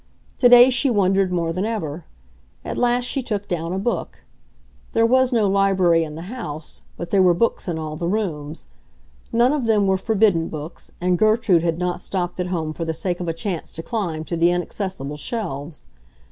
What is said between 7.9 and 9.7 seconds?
the rooms. None of